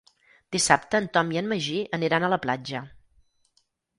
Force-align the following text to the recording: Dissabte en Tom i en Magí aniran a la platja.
Dissabte 0.53 1.01
en 1.03 1.09
Tom 1.17 1.29
i 1.35 1.41
en 1.41 1.51
Magí 1.51 1.77
aniran 1.99 2.27
a 2.29 2.33
la 2.35 2.41
platja. 2.47 2.81